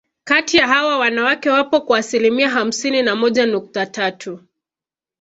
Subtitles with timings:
[0.23, 4.39] Kati ya hawa wanawake wapo kwa asilimia hamsini na moja nukta tatu